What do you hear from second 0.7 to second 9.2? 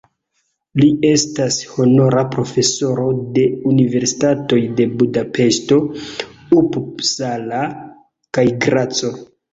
Li estas honora profesoro de universitatoj de Budapeŝto, Uppsala kaj Graco.